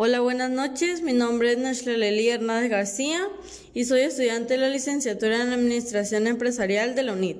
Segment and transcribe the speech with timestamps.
[0.00, 1.02] Hola, buenas noches.
[1.02, 3.28] Mi nombre es Nashleleli Hernández García
[3.74, 7.34] y soy estudiante de la licenciatura en Administración Empresarial de la UNID.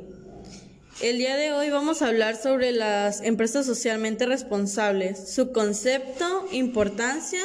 [1.00, 7.44] El día de hoy vamos a hablar sobre las empresas socialmente responsables, su concepto, importancia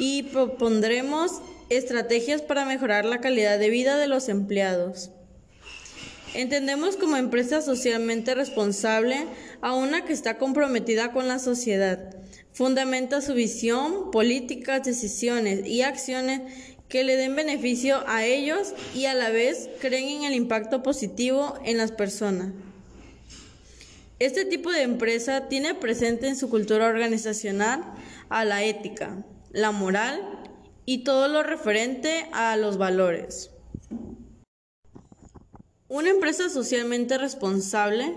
[0.00, 5.10] y propondremos estrategias para mejorar la calidad de vida de los empleados.
[6.34, 9.28] Entendemos como empresa socialmente responsable
[9.60, 12.16] a una que está comprometida con la sociedad
[12.52, 16.42] Fundamenta su visión, políticas, decisiones y acciones
[16.88, 21.54] que le den beneficio a ellos y a la vez creen en el impacto positivo
[21.64, 22.52] en las personas.
[24.18, 27.84] Este tipo de empresa tiene presente en su cultura organizacional
[28.28, 30.20] a la ética, la moral
[30.84, 33.50] y todo lo referente a los valores.
[35.88, 38.14] Una empresa socialmente responsable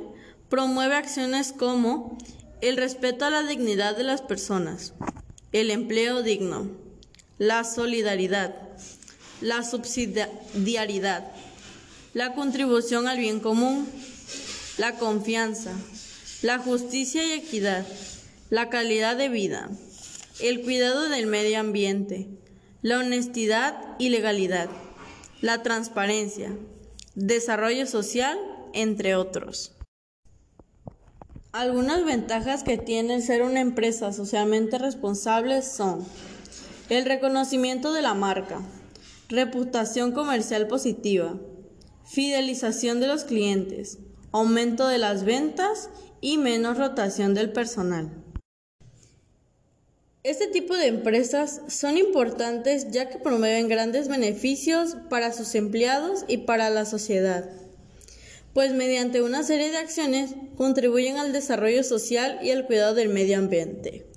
[0.49, 2.17] promueve acciones como
[2.63, 4.93] el respeto a la dignidad de las personas,
[5.51, 6.71] el empleo digno,
[7.37, 8.55] la solidaridad,
[9.41, 11.29] la subsidiariedad,
[12.13, 13.85] la contribución al bien común,
[14.77, 15.73] la confianza,
[16.41, 17.85] la justicia y equidad,
[18.49, 19.69] la calidad de vida,
[20.39, 22.29] el cuidado del medio ambiente,
[22.81, 24.69] la honestidad y legalidad,
[25.41, 26.55] la transparencia,
[27.13, 28.39] desarrollo social,
[28.71, 29.73] entre otros.
[31.53, 36.03] Algunas ventajas que tiene ser una empresa socialmente responsable son
[36.89, 38.59] el reconocimiento de la marca,
[39.29, 41.39] reputación comercial positiva,
[42.05, 43.99] fidelización de los clientes,
[44.31, 48.09] aumento de las ventas y menos rotación del personal.
[50.23, 56.37] Este tipo de empresas son importantes ya que promueven grandes beneficios para sus empleados y
[56.37, 57.47] para la sociedad
[58.53, 63.37] pues mediante una serie de acciones contribuyen al desarrollo social y al cuidado del medio
[63.37, 64.07] ambiente.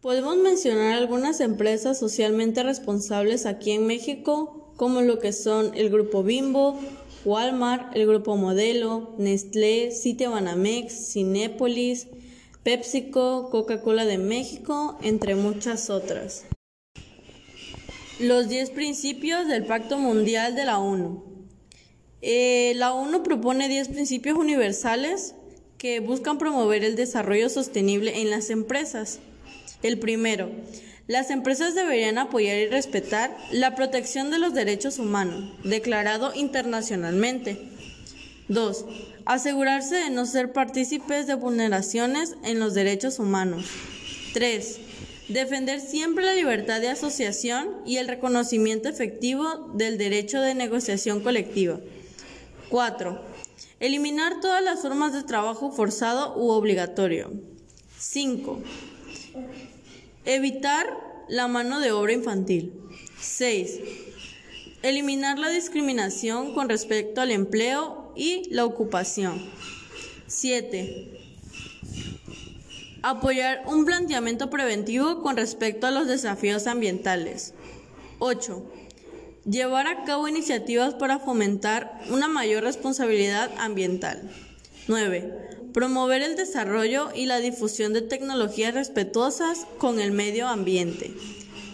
[0.00, 6.22] Podemos mencionar algunas empresas socialmente responsables aquí en México, como lo que son el Grupo
[6.22, 6.80] Bimbo,
[7.24, 12.08] Walmart, el Grupo Modelo, Nestlé, Banamex, Cinépolis,
[12.62, 16.44] PepsiCo, Coca-Cola de México, entre muchas otras.
[18.18, 21.29] Los 10 principios del Pacto Mundial de la ONU.
[22.22, 25.34] Eh, la ONU propone 10 principios universales
[25.78, 29.20] que buscan promover el desarrollo sostenible en las empresas.
[29.82, 30.50] El primero,
[31.06, 37.58] las empresas deberían apoyar y respetar la protección de los derechos humanos, declarado internacionalmente.
[38.48, 38.84] 2.
[39.24, 43.64] Asegurarse de no ser partícipes de vulneraciones en los derechos humanos.
[44.34, 44.78] 3.
[45.28, 51.80] Defender siempre la libertad de asociación y el reconocimiento efectivo del derecho de negociación colectiva.
[52.70, 53.20] 4.
[53.80, 57.32] Eliminar todas las formas de trabajo forzado u obligatorio.
[57.98, 58.60] 5.
[60.24, 60.86] Evitar
[61.28, 62.72] la mano de obra infantil.
[63.20, 63.80] 6.
[64.82, 69.42] Eliminar la discriminación con respecto al empleo y la ocupación.
[70.28, 71.18] 7.
[73.02, 77.54] Apoyar un planteamiento preventivo con respecto a los desafíos ambientales.
[78.20, 78.64] 8
[79.50, 84.30] Llevar a cabo iniciativas para fomentar una mayor responsabilidad ambiental.
[84.86, 85.72] 9.
[85.74, 91.12] Promover el desarrollo y la difusión de tecnologías respetuosas con el medio ambiente.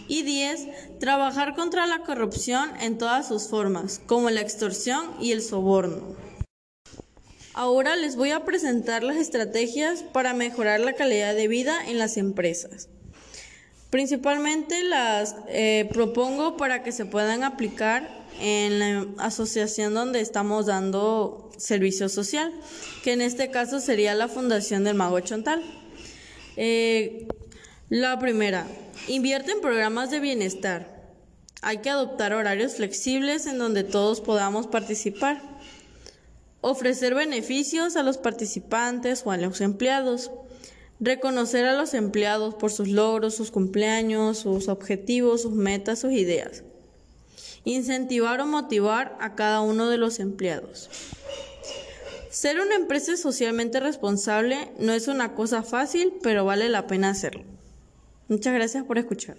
[0.09, 1.01] Y 10.
[1.01, 6.17] Trabajar contra la corrupción en todas sus formas, como la extorsión y el soborno.
[7.53, 12.17] Ahora les voy a presentar las estrategias para mejorar la calidad de vida en las
[12.17, 12.89] empresas.
[13.97, 18.07] Principalmente las eh, propongo para que se puedan aplicar
[18.43, 22.53] en la asociación donde estamos dando servicio social,
[23.03, 25.63] que en este caso sería la Fundación del Mago Chontal.
[26.59, 27.27] Eh,
[27.89, 28.67] la primera,
[29.09, 31.15] invierte en programas de bienestar.
[31.63, 35.41] Hay que adoptar horarios flexibles en donde todos podamos participar.
[36.61, 40.31] Ofrecer beneficios a los participantes o a los empleados.
[40.99, 46.65] Reconocer a los empleados por sus logros, sus cumpleaños, sus objetivos, sus metas, sus ideas.
[47.65, 50.89] Incentivar o motivar a cada uno de los empleados.
[52.31, 57.45] Ser una empresa socialmente responsable no es una cosa fácil, pero vale la pena hacerlo.
[58.29, 59.37] Muchas gracias por escuchar.